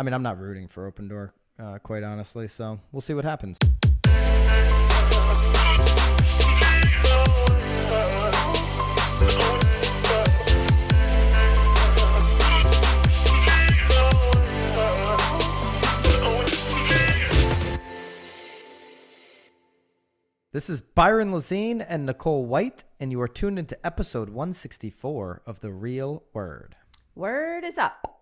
[0.00, 2.48] I mean, I'm not rooting for Opendoor, uh, quite honestly.
[2.48, 3.58] So we'll see what happens.
[20.52, 25.60] This is Byron Lazine and Nicole White, and you are tuned into episode 164 of
[25.60, 26.76] The Real Word.
[27.14, 28.19] Word is up.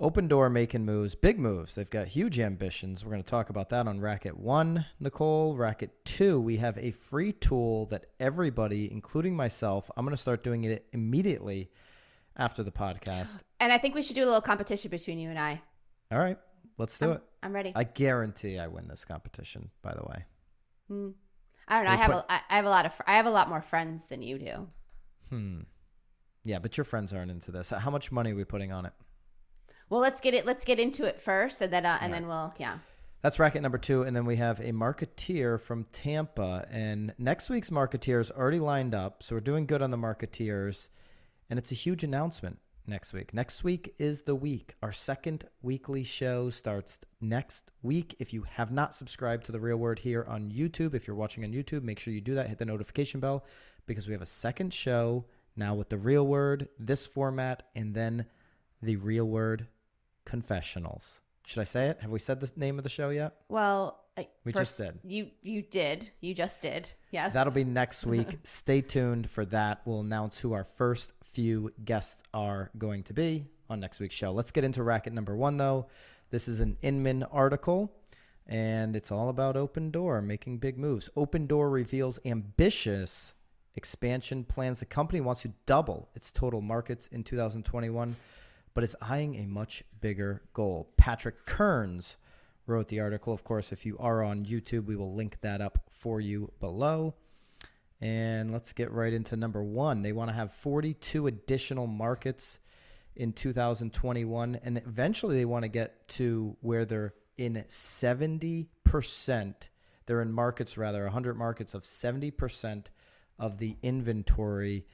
[0.00, 1.74] Opendoor making moves, big moves.
[1.74, 3.04] They've got huge ambitions.
[3.04, 5.54] We're going to talk about that on Racket 1, Nicole.
[5.56, 10.42] Racket 2, we have a free tool that everybody, including myself, I'm going to start
[10.42, 11.70] doing it immediately
[12.36, 13.38] after the podcast.
[13.62, 15.60] And I think we should do a little competition between you and I.
[16.10, 16.38] All right,
[16.78, 17.22] let's do I'm, it.
[17.42, 17.72] I'm ready.
[17.76, 20.24] I guarantee I win this competition, by the way.
[20.88, 21.08] Hmm.
[21.68, 21.90] I don't know.
[21.90, 24.06] I have put- a, I have a lot of I have a lot more friends
[24.06, 24.66] than you do.
[25.28, 25.60] Hmm.
[26.42, 27.68] Yeah, but your friends aren't into this.
[27.68, 28.94] How much money are we putting on it?
[29.90, 30.46] Well, let's get it.
[30.46, 32.78] Let's get into it first, and then uh, and All then we'll yeah.
[33.22, 34.02] That's racket number two.
[34.02, 36.66] And then we have a marketeer from Tampa.
[36.70, 39.22] And next week's marketeer is already lined up.
[39.22, 40.88] So we're doing good on the marketeers.
[41.50, 43.34] And it's a huge announcement next week.
[43.34, 44.74] Next week is the week.
[44.82, 48.16] Our second weekly show starts next week.
[48.18, 51.44] If you have not subscribed to The Real Word here on YouTube, if you're watching
[51.44, 52.48] on YouTube, make sure you do that.
[52.48, 53.44] Hit the notification bell
[53.84, 58.24] because we have a second show now with The Real Word, this format, and then
[58.80, 59.66] The Real Word
[60.30, 61.20] Confessionals.
[61.44, 61.98] Should I say it?
[62.00, 63.34] Have we said the name of the show yet?
[63.48, 65.10] Well, I- We first, just did.
[65.10, 66.10] You you did.
[66.20, 66.88] You just did.
[67.10, 67.32] Yes.
[67.34, 68.38] That'll be next week.
[68.44, 69.80] Stay tuned for that.
[69.84, 74.30] We'll announce who our first few guests are going to be on next week's show.
[74.30, 75.86] Let's get into racket number one, though.
[76.30, 77.92] This is an Inman article,
[78.46, 81.08] and it's all about Opendoor making big moves.
[81.16, 83.32] Opendoor reveals ambitious
[83.74, 84.78] expansion plans.
[84.78, 88.14] The company wants to double its total markets in 2021,
[88.74, 90.92] but is eyeing a much bigger goal.
[90.96, 92.16] Patrick Kearns
[92.66, 93.32] wrote the article.
[93.32, 97.14] Of course, if you are on YouTube, we will link that up for you below.
[98.00, 100.02] And let's get right into number one.
[100.02, 102.58] They want to have 42 additional markets
[103.14, 104.58] in 2021.
[104.62, 108.68] And eventually they want to get to where they're in 70%.
[110.06, 112.86] They're in markets, rather, 100 markets of 70%
[113.38, 114.86] of the inventory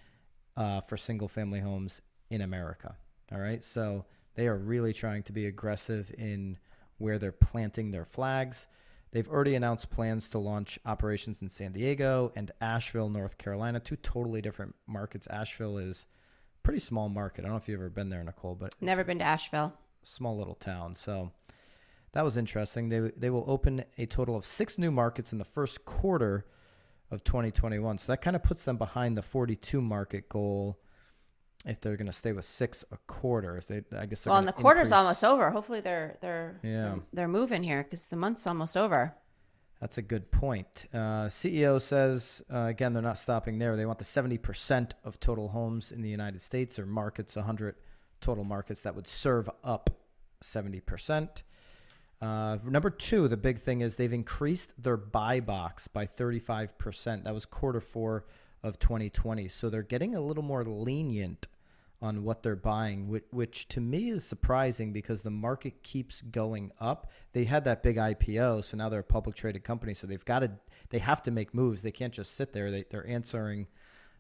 [0.57, 2.01] uh, for single family homes
[2.31, 2.97] in America.
[3.33, 3.63] All right.
[3.65, 4.05] So
[4.35, 6.59] they are really trying to be aggressive in
[6.99, 8.67] where they're planting their flags.
[9.13, 13.97] They've already announced plans to launch operations in San Diego and Asheville, North Carolina, two
[13.97, 15.27] totally different markets.
[15.29, 16.07] Asheville is
[16.59, 17.41] a pretty small market.
[17.41, 19.73] I don't know if you've ever been there, Nicole, but Never been to Asheville.
[20.03, 20.97] small little town.
[20.97, 21.31] So
[22.13, 22.89] that was interesting.
[22.89, 26.45] They they will open a total of six new markets in the first quarter
[27.11, 27.99] of 2021.
[27.99, 30.79] So that kind of puts them behind the 42 market goal
[31.67, 33.61] if they're going to stay with six a quarter.
[33.69, 35.51] They, I guess they're Well, and the quarter's increase- almost over.
[35.51, 36.97] Hopefully they're they're Yeah.
[37.13, 39.15] they're, moving here because the month's almost over.
[39.81, 40.87] That's a good point.
[40.95, 43.77] Uh, CEO says, uh, again, they're not stopping there.
[43.77, 47.75] They want the 70% of total homes in the United States or markets, 100
[48.23, 49.91] total markets that would serve up
[50.43, 51.43] 70%.
[52.23, 57.25] Uh, number two, the big thing is they've increased their buy box by 35%.
[57.25, 58.25] That was quarter four
[58.63, 59.49] of 2020.
[59.49, 61.49] So they're getting a little more lenient
[62.03, 66.71] on what they're buying, which, which to me is surprising because the market keeps going
[66.81, 67.11] up.
[67.33, 69.95] They had that big IPO, so now they're a public traded company.
[69.95, 70.51] So they've got to,
[70.91, 71.83] they have to make moves.
[71.83, 72.71] They can't just sit there.
[72.71, 73.67] They, they're answering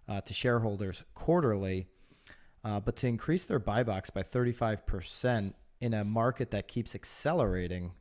[0.08, 1.88] uh, to shareholders quarterly.
[2.64, 7.92] Uh, but to increase their buy box by 35% in a market that keeps accelerating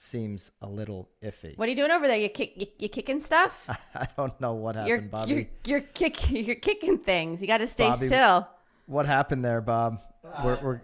[0.00, 1.56] seems a little iffy.
[1.58, 2.16] What are you doing over there?
[2.16, 3.64] You kick you, you kicking stuff?
[3.94, 5.32] I don't know what happened, You're Bobby.
[5.32, 7.40] you're you're kick you're kicking things.
[7.40, 8.48] You got to stay Bobby- still.
[8.86, 10.00] What happened there, Bob?
[10.42, 10.80] we're, Uh, we're,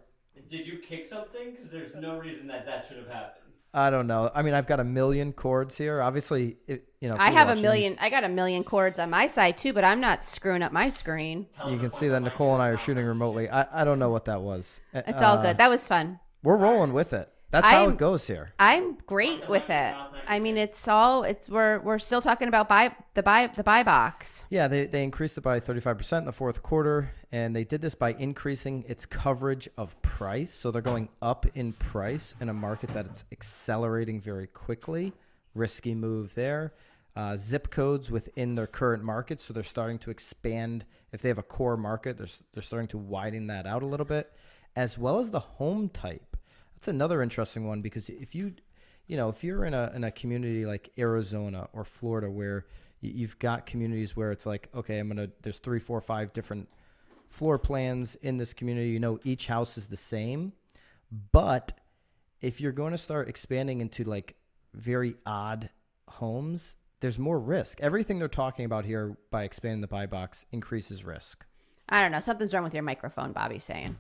[0.51, 1.53] Did you kick something?
[1.53, 3.41] Because there's no reason that that should have happened.
[3.73, 4.31] I don't know.
[4.33, 6.01] I mean, I've got a million cords here.
[6.01, 7.17] Obviously, it, you know.
[7.19, 7.97] I you're have a million.
[8.01, 10.89] I got a million cords on my side too, but I'm not screwing up my
[10.91, 11.47] screen.
[11.57, 13.49] Tell You can see that Nicole and I are shooting remotely.
[13.49, 14.81] I, I don't know what that was.
[14.95, 15.59] Uh, It's all uh, good.
[15.59, 16.21] That was fun.
[16.45, 17.29] We're rolling with it.
[17.55, 18.53] That's how I'm- it goes here.
[18.59, 19.95] I'm great with it.
[20.27, 21.23] I mean, it's all.
[21.23, 24.45] It's we're we're still talking about buy the buy the buy box.
[24.51, 27.95] Yeah, they, they increased it by 35% in the fourth quarter, and they did this
[27.95, 30.53] by increasing its coverage of price.
[30.53, 35.13] So they're going up in price in a market that it's accelerating very quickly.
[35.55, 36.73] Risky move there.
[37.15, 40.85] Uh, zip codes within their current market, so they're starting to expand.
[41.13, 44.07] If they have a core market, they're, they're starting to widen that out a little
[44.07, 44.33] bit,
[44.75, 46.34] as well as the home type.
[46.85, 48.53] That's another interesting one because if you,
[49.07, 52.67] you know, if you're in a in a community like Arizona or Florida where
[53.01, 56.69] you've got communities where it's like, okay, I'm gonna there's three, four, five different
[57.31, 58.91] floor plans in this community.
[58.91, 60.53] You know, each house is the same.
[61.33, 61.73] But
[62.43, 64.37] if you're going to start expanding into like
[64.75, 65.71] very odd
[66.07, 67.81] homes, there's more risk.
[67.81, 71.47] Everything they're talking about here by expanding the buy box increases risk.
[71.89, 72.21] I don't know.
[72.21, 73.97] Something's wrong with your microphone, Bobby's saying.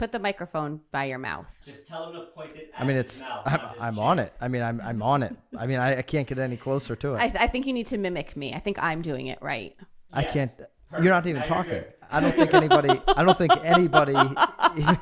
[0.00, 1.46] Put the microphone by your mouth.
[1.62, 2.70] Just tell him to point it.
[2.74, 4.32] At I mean, it's mouth, I'm, I'm on it.
[4.40, 5.02] I mean, I'm I'm mm-hmm.
[5.02, 5.36] on it.
[5.58, 7.18] I mean, I, I can't get any closer to it.
[7.18, 8.54] I, I think you need to mimic me.
[8.54, 9.76] I think I'm doing it right.
[10.10, 10.50] I can't.
[10.56, 11.04] Perfect.
[11.04, 11.84] You're not even Now talking.
[12.10, 12.88] I don't think anybody.
[13.08, 14.14] I don't think anybody.
[14.78, 14.98] Even,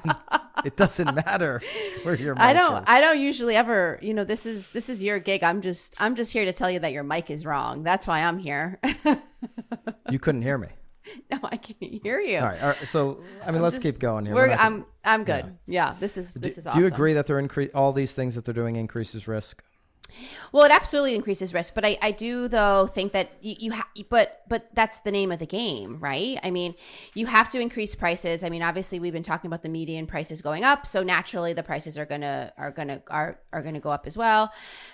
[0.64, 1.62] it doesn't matter
[2.02, 2.34] where your.
[2.34, 2.78] Mic I don't.
[2.78, 2.84] Is.
[2.88, 4.00] I don't usually ever.
[4.02, 5.44] You know, this is this is your gig.
[5.44, 5.94] I'm just.
[5.98, 7.84] I'm just here to tell you that your mic is wrong.
[7.84, 8.80] That's why I'm here.
[10.10, 10.68] You couldn't hear me.
[11.30, 12.38] no, I can hear you.
[12.38, 12.60] All right.
[12.62, 12.88] All right.
[12.88, 14.34] So I mean, let's Just- keep going here.
[14.34, 14.86] We're, We're not I'm.
[15.04, 15.56] I'm good.
[15.66, 15.94] Yeah.
[16.00, 16.32] this is.
[16.32, 18.76] Do, This is do you agree that they're incre- all these things that they're doing
[18.76, 19.62] increases risk?
[20.52, 23.88] Well, it absolutely increases risk, but I, I do though think that you, you ha-
[24.08, 26.38] but but that's the name of the game, right?
[26.42, 26.74] I mean,
[27.12, 28.42] you have to increase prices.
[28.42, 31.62] I mean, obviously we've been talking about the median prices going up, so naturally the
[31.62, 34.50] prices are gonna are gonna are are gonna go up as well.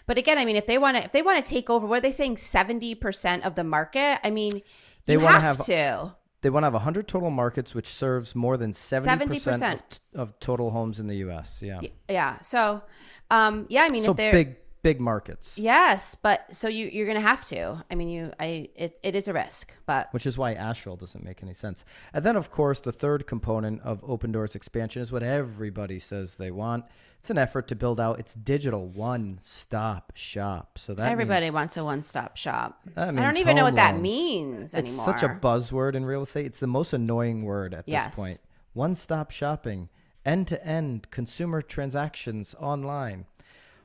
[0.07, 1.99] But again, I mean, if they want to if they want to take over, what
[1.99, 2.39] are they saying?
[2.39, 4.19] Seventy percent of the market.
[4.25, 4.63] I mean,
[5.07, 6.15] They wanna have, have- to.
[6.41, 9.73] They want to have 100 total markets, which serves more than 70%, 70%.
[9.73, 9.81] Of,
[10.15, 11.63] of total homes in the U.S.
[11.63, 11.81] Yeah.
[12.07, 12.39] Yeah.
[12.43, 12.83] So,
[13.31, 13.85] um, yeah.
[13.85, 17.45] I mean, So if they're big, big markets, yes, but so you you're gonna have
[17.47, 17.83] to.
[17.91, 21.25] I mean, you I it, it is a risk, but which is why Asheville doesn't
[21.25, 21.85] make any sense.
[22.13, 26.53] And then, of course, the third component of Opendoor's expansion is what everybody says they
[26.53, 26.85] want.
[27.19, 30.79] It's an effort to build out its digital one-stop shop.
[30.79, 32.81] So that Everybody means, wants a one-stop shop.
[32.99, 34.03] I don't even know what that loans.
[34.03, 36.45] means It's such a buzzword in real estate.
[36.45, 38.05] It's the most annoying word at Yes.
[38.07, 38.39] this point.
[38.75, 39.89] One-stop shopping,
[40.27, 43.25] end-to-end consumer transactions online,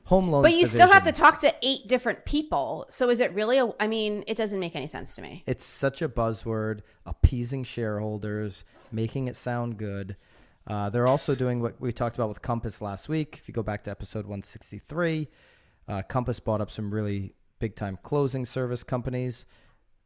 [0.04, 0.42] home loans.
[0.42, 2.86] but you still have to talk to eight different people.
[2.88, 3.70] So is it really a?
[3.78, 5.42] I mean, it doesn't make any sense to me.
[5.46, 10.16] It's such a buzzword, appeasing shareholders, making it sound good.
[10.66, 13.38] Uh, they're also doing what we talked about with Compass last week.
[13.40, 15.28] If you go back to episode 163,
[15.88, 19.46] uh, Compass bought up some really big time closing service companies.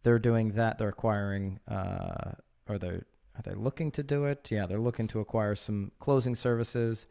[0.04, 0.78] They're doing that.
[0.78, 2.32] They're acquiring, uh,
[2.68, 3.04] or they're
[3.36, 4.48] are they looking to do it?
[4.50, 7.06] Yeah, they're looking to acquire some closing services,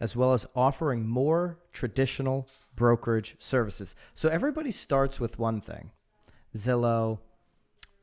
[0.00, 3.94] as well as offering more traditional brokerage services.
[4.14, 5.92] So everybody starts with one thing:
[6.56, 7.20] Zillow,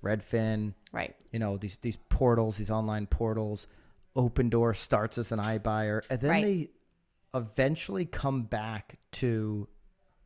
[0.03, 1.15] Redfin, Right.
[1.31, 3.67] you know these these portals, these online portals.
[4.15, 6.43] Opendoor starts as an iBuyer, and then Right.
[6.43, 6.71] they
[7.33, 9.69] eventually come back to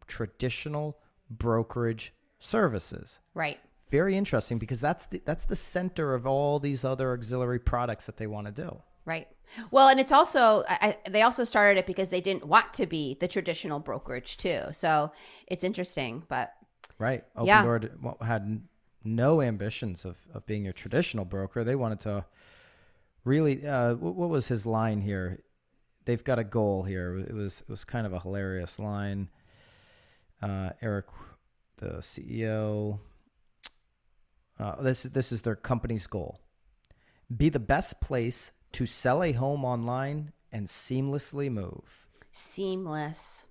[0.07, 0.97] traditional
[1.29, 3.19] brokerage services.
[3.35, 3.59] Right.
[3.91, 8.17] Very interesting because that's the that's the center of all these other auxiliary products that
[8.17, 8.81] they want to do.
[9.05, 9.27] Right.
[9.71, 13.15] Well, and it's also I, they also started it because they didn't want to be
[13.19, 14.61] the traditional brokerage too.
[14.71, 15.11] So
[15.47, 16.53] it's interesting, but
[16.97, 17.23] Right.
[17.35, 17.63] Open Yeah.
[17.63, 17.81] Door
[18.21, 18.61] had
[19.03, 21.63] no ambitions of, of being a traditional broker.
[21.63, 22.25] They wanted to
[23.23, 23.65] really.
[23.65, 25.41] Uh, what, what was his line here?
[26.05, 27.17] They've got a goal here.
[27.17, 29.29] It was it was kind of a hilarious line.
[30.41, 31.07] Uh, Eric,
[31.77, 32.99] the CEO.
[34.57, 36.39] Uh, this this is their company's goal:
[37.35, 42.07] be the best place to sell a home online and seamlessly move.
[42.31, 43.45] seamless.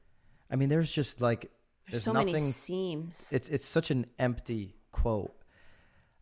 [0.50, 1.50] I mean, there's just like
[1.86, 2.32] There's there's so nothing.
[2.32, 3.30] many seams.
[3.32, 5.34] it's it's such an empty quote.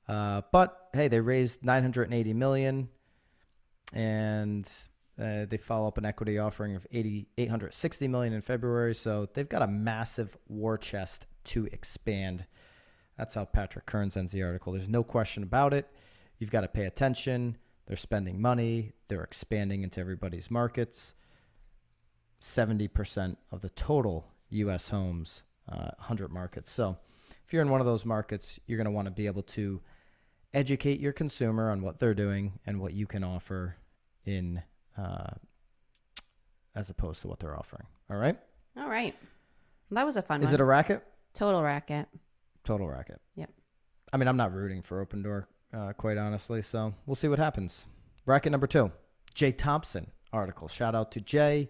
[0.09, 2.89] Uh, but hey, they raised 980 million,
[3.93, 4.69] and
[5.21, 8.95] uh, they follow up an equity offering of 80, 860 million in February.
[8.95, 12.47] So they've got a massive war chest to expand.
[13.17, 14.73] That's how Patrick Kearns ends the article.
[14.73, 15.89] There's no question about it.
[16.39, 17.57] You've got to pay attention.
[17.87, 18.93] They're spending money.
[19.09, 21.15] They're expanding into everybody's markets.
[22.41, 24.89] 70% of the total U.S.
[24.89, 26.71] homes, uh, 100 markets.
[26.71, 26.97] So
[27.47, 29.81] if you're in one of those markets, you're going to want to be able to
[30.53, 33.77] educate your consumer on what they're doing and what you can offer
[34.27, 34.63] in
[34.99, 35.31] uh,
[36.75, 37.87] as opposed to what they're offering.
[38.11, 38.39] All right.
[38.77, 39.15] All right.
[39.91, 40.55] That was a fun Is one.
[40.55, 41.05] it a racket?
[41.35, 42.09] Total racket.
[42.65, 43.21] Total racket.
[43.37, 43.51] Yep.
[44.13, 46.63] I mean, I'm not rooting for Opendoor, uh, quite honestly.
[46.63, 47.87] So we'll see what happens.
[48.25, 48.93] Bracket number two,
[49.35, 50.69] Jay Thompson article.
[50.69, 51.69] Shout out to Jay.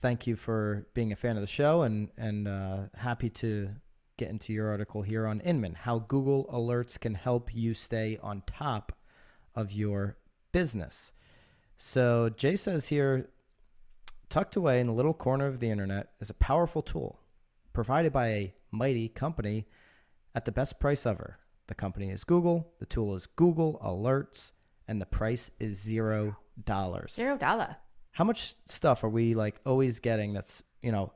[0.00, 3.70] Thank you for being a fan of the show and and uh, happy to
[4.16, 5.74] get into your article here on Inman.
[5.74, 8.92] How Google Alerts can help you stay on top
[9.54, 10.16] of your
[10.52, 11.12] business.
[11.76, 13.28] So Jay says here,
[14.28, 17.18] tucked away in the little corner of the internet is a powerful tool
[17.72, 19.66] provided by a mighty company
[20.34, 21.38] at the best price ever.
[21.66, 24.52] The company is Google, the tool is Google Alerts,
[24.86, 27.14] and the price is zero dollars.
[27.14, 27.76] Zero dollar.
[28.12, 31.12] How much stuff are we like always getting that's, you know,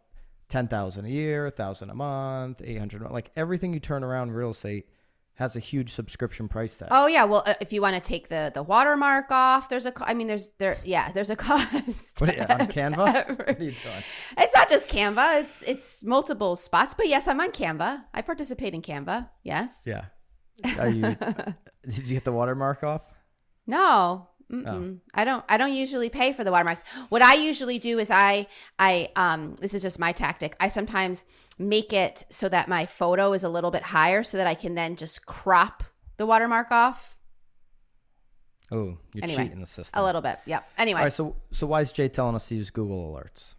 [0.49, 4.87] 10,000 a year, 1,000 a month, 800 like everything you turn around in real estate
[5.35, 6.88] has a huge subscription price tag.
[6.90, 9.93] Oh yeah, well uh, if you want to take the the watermark off, there's a
[9.93, 12.21] co- I mean there's there yeah, there's a cost.
[12.21, 13.37] What you- on Canva?
[13.38, 14.02] What are you doing?
[14.38, 18.05] It's not just Canva, it's it's multiple spots, but yes, I'm on Canva.
[18.14, 19.28] I participate in Canva.
[19.45, 19.85] Yes.
[19.87, 20.07] Yeah.
[20.78, 21.02] Are you?
[21.84, 23.02] did you get the watermark off?
[23.66, 24.28] No.
[24.50, 25.00] Mm-mm.
[25.12, 26.82] I don't I don't usually pay for the watermarks.
[27.10, 28.46] What I usually do is I
[28.78, 30.56] I um this is just my tactic.
[30.58, 31.26] I sometimes
[31.58, 34.74] make it so that my photo is a little bit higher so that I can
[34.74, 35.84] then just crop
[36.16, 37.14] the watermark off
[38.70, 39.98] Oh, you're Anyway, cheating the system.
[39.98, 40.38] a little bit.
[40.44, 40.68] Yep.
[40.76, 41.12] Anyway, All right.
[41.12, 43.54] So so why is Jay telling us to use Google Alerts?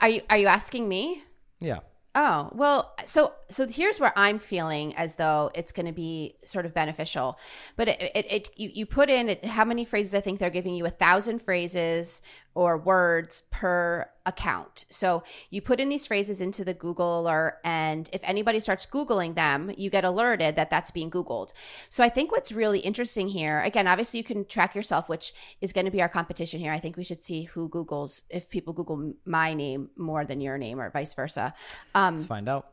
[0.00, 1.22] are you are you asking me?
[1.58, 1.80] Yeah.
[2.12, 6.66] Oh, well, so so here's where I'm feeling as though it's going to be sort
[6.66, 7.38] of beneficial.
[7.76, 10.50] But it, it, it you, you put in it, how many phrases I think they're
[10.50, 12.20] giving you a thousand phrases
[12.60, 14.84] or words per account.
[14.90, 19.34] So you put in these phrases into the Google alert, and if anybody starts Googling
[19.34, 21.54] them, you get alerted that that's being Googled.
[21.88, 25.72] So I think what's really interesting here, again, obviously you can track yourself, which is
[25.72, 26.70] going to be our competition here.
[26.70, 30.58] I think we should see who Googles, if people Google my name more than your
[30.58, 31.54] name or vice versa.
[31.94, 32.66] Um, Let's find out.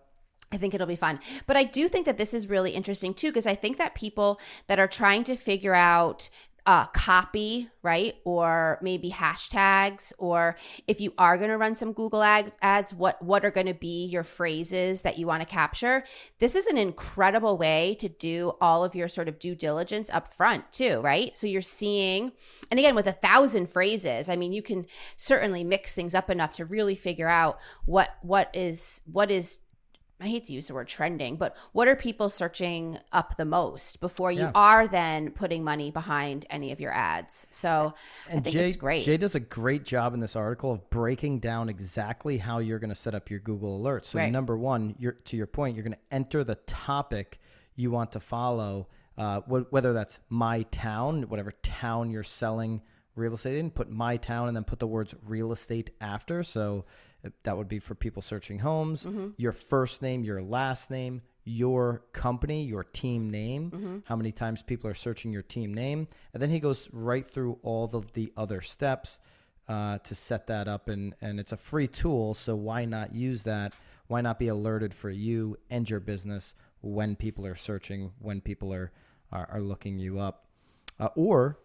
[0.51, 1.22] I think it'll be fun.
[1.46, 4.41] But I do think that this is really interesting too, because I think that people
[4.67, 6.29] that are trying to figure out
[6.67, 8.15] uh, copy, right?
[8.25, 13.21] Or maybe hashtags, or if you are going to run some Google ads, ads, what
[13.21, 16.03] what are going to be your phrases that you want to capture?
[16.39, 20.33] This is an incredible way to do all of your sort of due diligence up
[20.33, 21.36] front too, right?
[21.38, 22.33] So you're seeing,
[22.69, 26.51] and again with a thousand phrases, I mean, you can certainly mix things up enough
[26.53, 29.59] to really figure out what what is what is
[30.19, 34.00] I hate to use the word trending, but what are people searching up the most
[34.00, 34.51] before you Yeah.
[34.55, 37.45] are then putting money behind any of your ads?
[37.51, 37.93] So
[38.27, 39.03] I think Jay, it's great.
[39.03, 42.89] Jay does a great job in this article of breaking down exactly how you're going
[42.89, 44.05] to set up your Google alerts.
[44.05, 44.31] So Right.
[44.31, 47.39] number one, you're, to your point, you're going to enter the topic
[47.75, 48.88] you want to follow,
[49.19, 52.81] uh, wh- whether that's my town, whatever town you're selling
[53.17, 53.71] real estate in.
[53.71, 56.43] Put my town and then put the words real estate after.
[56.43, 56.86] So
[57.25, 59.03] uh, that would be for people searching homes.
[59.03, 59.29] Mm-hmm.
[59.38, 63.97] Your first name, your last name, your company, your team name, Mm-hmm.
[64.05, 66.07] how many times people are searching your team name.
[66.33, 69.19] And then he goes right through all of the other steps
[69.67, 70.89] uh, to set that up.
[70.89, 72.33] And, and it's a free tool.
[72.33, 73.74] So why not use that?
[74.07, 78.74] Why not be alerted for you and your business when people are searching, when people
[78.74, 78.91] are,
[79.31, 80.45] are, are looking you up?
[81.00, 81.59] Uh, or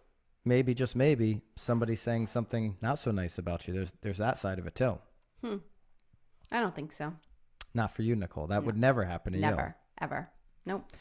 [0.44, 3.74] maybe, just maybe, somebody's saying something not so nice about you.
[3.74, 4.98] There's, there's that side of it too.
[5.42, 5.56] Hmm.
[6.50, 7.14] I don't think so.
[7.74, 8.46] Not for you, Nicole.
[8.48, 9.44] That would never happen to you.
[9.44, 10.30] Never, ever.
[10.66, 10.92] Nope.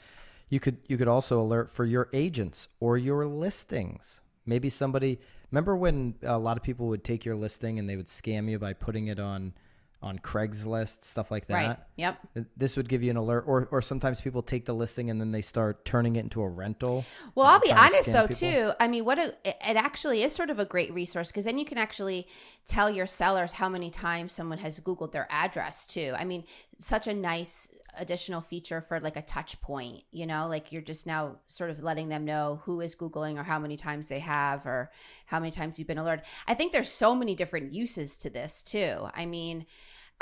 [0.50, 4.22] You could you could also alert for your agents or your listings.
[4.46, 5.20] Maybe somebody
[5.52, 8.60] remember when a lot of people would take your listing and they would scam you
[8.60, 9.54] by putting it on
[10.04, 11.54] on Craigslist, stuff like that.
[11.54, 11.78] Right.
[11.98, 12.28] Yep.
[12.58, 15.32] This would give you an alert or or sometimes people take the listing and then
[15.32, 17.06] they start turning it into a rental.
[17.36, 18.52] Well, I'll um, be trying to honest though people.
[18.52, 18.72] too.
[18.80, 21.66] I mean, what a, it actually is sort of a great resource because then you
[21.66, 22.28] can actually
[22.66, 26.14] tell your sellers how many times someone has Googled their address too.
[26.18, 26.46] I mean,
[26.82, 30.04] such a nice additional feature for like a touch point.
[30.12, 33.44] You know, like you're just now sort of letting them know who is Googling or
[33.44, 34.92] how many times they have or
[35.26, 36.26] how many times you've been alerted.
[36.48, 38.96] I think there's so many different uses to this too.
[39.14, 39.66] I mean.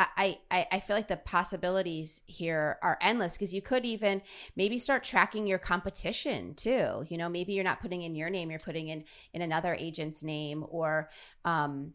[0.01, 4.22] I, I, I feel like the possibilities here are endless because you could even
[4.56, 7.06] maybe start tracking your competition too.
[7.10, 10.24] You know, maybe you're not putting in your name, you're putting in in another agent's
[10.24, 11.10] name, or
[11.44, 11.94] um,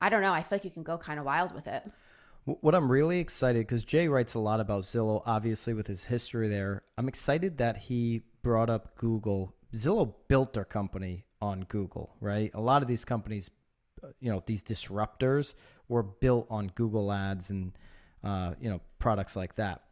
[0.00, 0.32] I don't know.
[0.32, 1.86] I feel like you can go kind of wild with it.
[2.46, 6.04] Wh- What I'm really excited because Jay writes a lot about Zillow, obviously with his
[6.04, 6.82] history there.
[6.96, 9.54] I'm excited that he brought up Google.
[9.74, 12.50] Zillow built their company on Google, right?
[12.54, 13.50] A lot of these companies,
[14.02, 15.52] uh, you know, these disruptors
[15.88, 17.72] were built on Google Ads and
[18.24, 19.82] uh, you know products like that.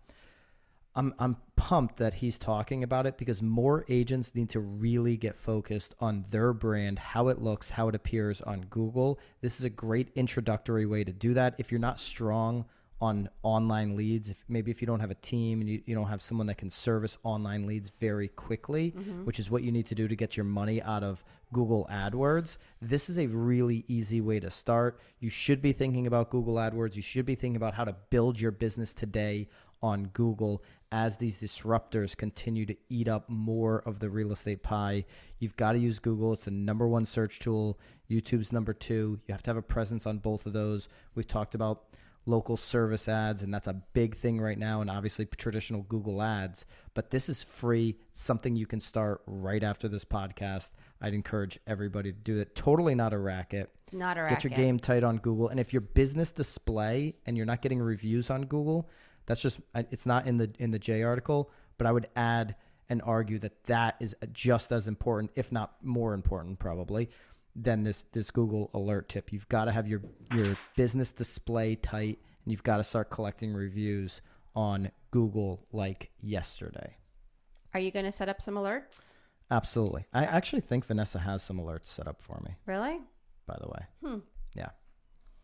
[0.96, 5.36] I'm I'm pumped that he's talking about it because more agents need to really get
[5.36, 9.18] focused on their brand, how it looks, how it appears on Google.
[9.40, 11.54] This is a great introductory way to do that.
[11.58, 12.64] If you're not strong
[13.00, 16.08] on online leads, if maybe if you don't have a team and you, you don't
[16.08, 19.24] have someone that can service online leads very quickly, mm-hmm.
[19.24, 21.24] which is what you need to do to get your money out of
[21.54, 25.00] Google AdWords, this is a really easy way to start.
[25.20, 26.96] You should be thinking about Google AdWords.
[26.96, 29.48] You should be thinking about how to build your business today
[29.82, 30.62] on Google
[30.94, 35.04] as these disruptors continue to eat up more of the real estate pie.
[35.40, 36.34] You've got to use Google.
[36.34, 37.80] It's the number one search tool.
[38.08, 39.18] YouTube's number two.
[39.26, 40.88] You have to have a presence on both of those.
[41.16, 41.82] We've talked about
[42.26, 46.64] local service ads, and that's a big thing right now, and obviously traditional Google ads.
[46.94, 50.70] But this is free, something you can start right after this podcast.
[51.02, 52.54] I'd encourage everybody to do it.
[52.54, 53.68] Totally not a racket.
[53.92, 54.38] Not a racket.
[54.38, 55.48] Get your game tight on Google.
[55.48, 58.88] And if your business display and you're not getting reviews on Google,
[59.26, 62.56] that's just it's not in the in the Jay article, but I would add
[62.88, 67.08] and argue that that is just as important, if not more important, probably
[67.56, 69.32] than this this Google alert tip.
[69.32, 70.02] You've got to have your
[70.34, 74.20] your business display tight, and you've got to start collecting reviews
[74.54, 76.96] on Google like yesterday.
[77.72, 79.14] Are you going to set up some alerts?
[79.50, 80.06] Absolutely.
[80.12, 82.54] I actually think Vanessa has some alerts set up for me.
[82.66, 83.00] Really?
[83.46, 84.18] By the way, Hmm.
[84.54, 84.70] yeah,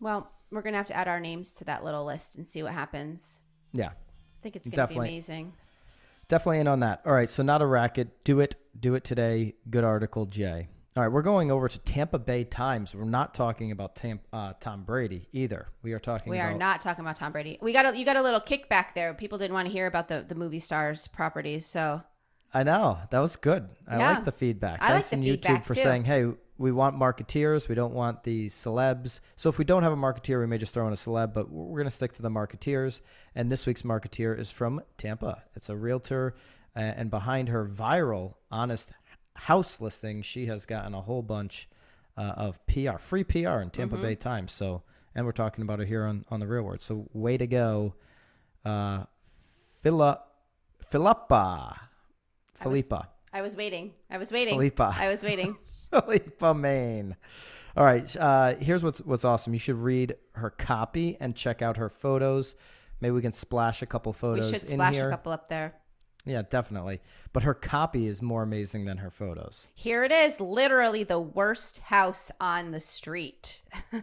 [0.01, 2.63] Well, we're going to have to add our names to that little list and see
[2.63, 3.41] what happens.
[3.73, 3.89] Yeah.
[3.89, 5.09] I think it's going to be Definitely.
[5.09, 5.53] amazing.
[6.29, 7.03] Definitely in on that.
[7.05, 8.25] All right, so not a racket.
[8.25, 8.55] Do it.
[8.79, 9.55] Do it today.
[9.69, 10.69] Good article, Jay.
[10.97, 12.95] All right, we're going over to Tampa Bay Times.
[12.95, 15.69] We're not talking about Tam, uh, Tom Brady either.
[15.83, 17.59] We are talking We about are not talking about Tom Brady.
[17.61, 19.13] We got a, you got a little kickback there.
[19.15, 22.03] People didn't want to hear about the, the movie stars properties, so
[22.53, 22.99] I know.
[23.11, 23.69] That was good.
[23.87, 24.11] I Yeah.
[24.15, 24.83] like the feedback.
[24.83, 25.81] I like Thanks the on YouTube feedback, for too.
[25.83, 26.27] saying, hey,
[26.61, 27.69] we want marketeers.
[27.69, 29.21] We don't want the celebs.
[29.35, 31.51] So if we don't have a marketeer, we may just throw in a celeb, but
[31.51, 33.01] we're going to stick to the marketeers.
[33.35, 35.43] And this week's marketeer is from Tampa.
[35.57, 36.35] It's a realtor.
[36.77, 38.93] uh, And behind her viral, honest
[39.35, 41.67] house listing, she has gotten a whole bunch
[42.19, 44.05] uh, of PR, free PR in Tampa Mm-hmm.
[44.05, 44.53] Bay Times.
[44.53, 44.83] So,
[45.15, 46.83] and we're talking about her here on, on the Real world.
[46.83, 47.95] So way to go,
[48.67, 49.05] uh,
[49.83, 50.21] Phila,
[50.91, 51.81] Philippa.
[52.63, 53.09] Philippa.
[53.33, 53.93] I was waiting.
[54.11, 54.55] I was waiting.
[54.55, 54.95] Philippa.
[54.99, 55.57] I was waiting.
[55.91, 57.17] Philippa Maine.
[57.77, 58.17] All right.
[58.17, 59.53] Uh, here's what's what's awesome.
[59.53, 62.57] You should read her copy and check out her photos.
[63.01, 64.47] Maybe we can splash a couple photos.
[64.47, 65.07] we should in splash here.
[65.07, 65.75] a couple up there.
[66.27, 67.01] Yeah, definitely.
[67.33, 69.69] But her copy is more amazing than her photos.
[69.75, 73.63] Here it is, literally the worst house on the street.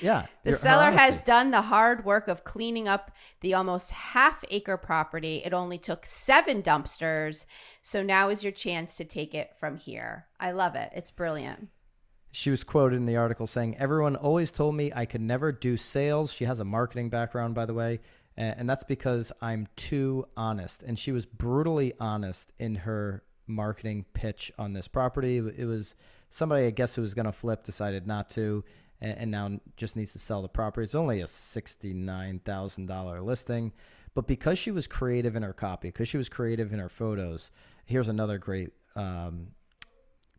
[0.00, 0.26] Yeah.
[0.42, 5.42] The seller has done the hard work of cleaning up the almost half acre property.
[5.44, 7.46] It only took seven dumpsters.
[7.80, 10.26] So now is your chance to take it from here.
[10.38, 10.90] I love it.
[10.94, 11.68] It's brilliant.
[12.32, 15.76] She was quoted in the article saying, Everyone always told me I could never do
[15.76, 16.32] sales.
[16.32, 18.00] She has a marketing background, by the way.
[18.36, 20.82] And that's because I'm too honest.
[20.82, 25.36] And she was brutally honest in her marketing pitch on this property.
[25.36, 25.94] It was
[26.30, 28.64] somebody, I guess, who was going to flip, decided not to,
[29.00, 30.84] and now just needs to sell the property.
[30.84, 33.72] It's only a $69,000 listing.
[34.14, 37.50] But because she was creative in her copy, because she was creative in her photos,
[37.84, 39.48] here's another great um,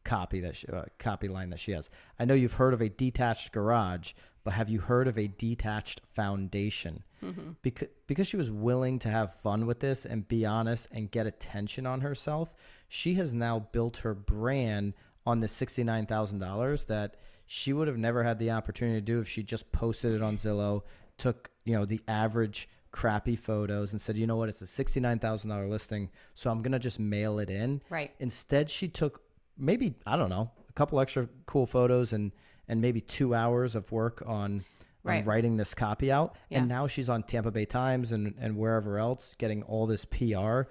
[0.04, 1.90] copy that she, uh, copy line that she has.
[2.18, 4.14] I know you've heard of a detached garage,
[4.46, 7.04] but have you heard of a detached foundation?
[7.22, 7.54] Mm-hmm.
[7.64, 11.26] Because because she was willing to have fun with this and be honest and get
[11.26, 12.54] attention on herself,
[12.88, 14.94] she has now built her brand
[15.26, 19.06] on the sixty nine thousand dollars that she would have never had the opportunity to
[19.06, 20.84] do if she just posted it on Zillow,
[21.18, 25.00] took you know the average crappy photos and said, you know what, it's a sixty
[25.00, 27.82] nine thousand dollar listing, so I'm gonna just mail it in.
[27.90, 28.12] Right.
[28.20, 29.24] Instead, she took
[29.58, 32.32] maybe I don't know a couple extra cool photos and
[32.68, 34.64] and maybe two hours of work on.
[35.08, 36.58] On writing this copy out, Yeah.
[36.58, 40.62] and now she's on Tampa Bay Times and, and wherever else, getting all this PR.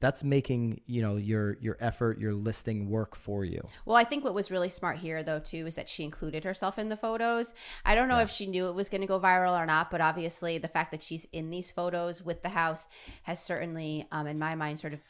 [0.00, 3.62] That's making you know your your effort, your listing work for you.
[3.86, 6.78] Well, I think what was really smart here, though, too, is that she included herself
[6.78, 7.54] in the photos.
[7.86, 10.02] I don't know if she knew it was going to go viral or not, but
[10.02, 12.86] obviously the fact that she's in these photos with the house
[13.22, 15.00] has certainly, um, in my mind, sort of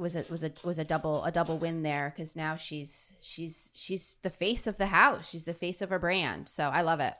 [0.00, 3.70] was a was a was a double a double win there because now she's she's
[3.74, 5.30] she's the face of the house.
[5.30, 6.48] She's the face of her brand.
[6.48, 7.14] So I love it.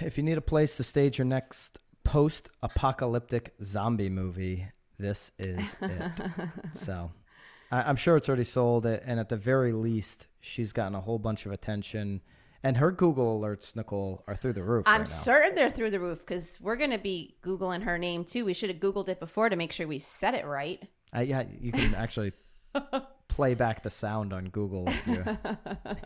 [0.00, 4.66] If you need a place to stage your next post apocalyptic zombie movie,
[4.98, 6.20] this is it.
[6.74, 7.10] so
[7.70, 11.18] I, I'm sure it's already sold, and at the very least, she's gotten a whole
[11.18, 12.20] bunch of attention.
[12.64, 14.84] And her Google alerts, Nicole, are through the roof.
[14.86, 18.24] I'm right certain they're through the roof because we're going to be Googling her name
[18.24, 18.44] too.
[18.44, 20.80] We should have Googled it before to make sure we said it right.
[21.12, 22.32] I, yeah, you can actually
[23.28, 25.24] play back the sound on Google if, you,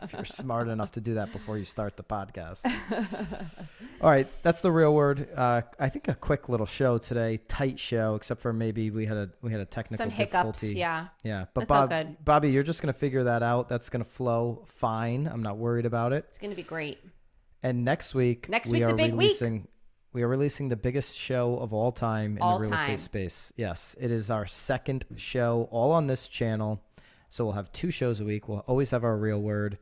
[0.02, 2.64] if you're smart enough to do that before you start the podcast.
[4.00, 5.28] All right, that's the real word.
[5.34, 9.16] Uh, I think a quick little show today, tight show, except for maybe we had
[9.16, 10.60] a we had a technical Some hiccups.
[10.60, 10.78] difficulty.
[10.78, 11.08] Yeah.
[11.22, 11.46] yeah.
[11.54, 11.92] But Bob.
[12.24, 13.68] Bobby, you're just gonna figure that out.
[13.68, 15.26] That's gonna flow fine.
[15.26, 16.26] I'm not worried about it.
[16.28, 16.98] It's going to be great.
[17.62, 19.36] And next week, Next we week's a big week.
[20.16, 22.90] We are releasing the biggest show of all time in All the real time.
[22.90, 23.52] estate space.
[23.54, 26.82] Yes, it is our second show, all on this channel.
[27.28, 28.48] So we'll have two shows a week.
[28.48, 29.76] We'll always have our real word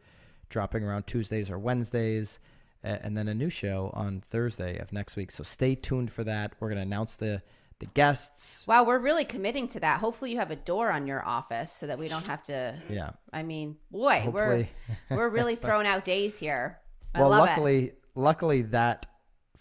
[0.49, 2.41] dropping around Tuesdays or Wednesdays,
[2.83, 5.31] and then a new show on Thursday of next week.
[5.31, 6.55] So stay tuned for that.
[6.59, 7.41] We're going to announce the
[7.79, 8.67] the guests.
[8.67, 10.01] Wow, we're really committing to that.
[10.01, 12.83] Hopefully, you have a door on your office so that we don't have to.
[12.91, 13.11] Yeah.
[13.33, 14.69] I mean, boy, Hopefully.
[15.11, 16.81] we're we're really throwing out days here.
[17.15, 17.51] I well, love it.
[17.51, 19.07] luckily, luckily that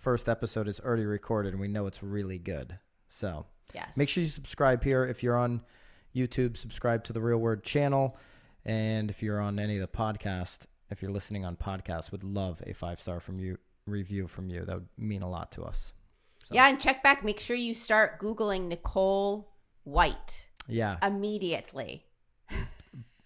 [0.04, 2.78] first episode is already recorded, and we know it's really good.
[3.08, 3.96] So Yes.
[3.98, 5.06] Make sure you subscribe here.
[5.06, 5.62] If you're on
[6.14, 8.18] YouTube, subscribe to the Real Word channel.
[8.66, 12.62] And if you're on any of the podcast, if you're listening on podcast, would love
[12.68, 14.64] a five star from you review from you.
[14.66, 15.94] That would mean a lot to us.
[16.46, 17.24] So- Yeah, and check back.
[17.24, 19.50] Make sure you start googling Nicole
[19.86, 20.98] White Yeah.
[21.02, 22.06] immediately.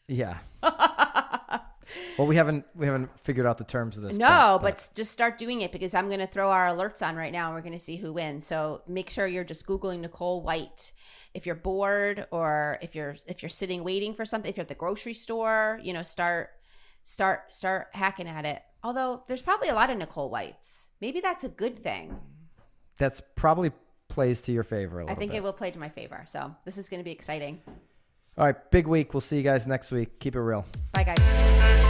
[0.08, 0.38] Yeah.
[2.18, 4.18] well, we haven't we haven't figured out the terms of this.
[4.18, 7.06] No, bet, but s- just start doing it because I'm going to throw our alerts
[7.06, 8.46] on right now and we're going to see who wins.
[8.46, 10.94] So make sure you're just googling Nicole White.
[11.34, 14.68] If you're bored or if you're if you're sitting waiting for something, if you're at
[14.70, 16.50] the grocery store, you know, start
[17.04, 18.62] start start hacking at it.
[18.84, 20.90] Although there's probably a lot of Nicole Whites.
[21.02, 22.18] Maybe that's a good thing.
[22.98, 23.72] that's probably
[24.10, 25.38] plays to your favor a I think bit.
[25.38, 26.24] it will play to my favor.
[26.28, 27.60] So this is going to be exciting.
[28.38, 29.14] All right, big week.
[29.14, 30.20] We'll see you guys next week.
[30.20, 30.66] Keep it real.
[30.94, 31.87] Bye guys.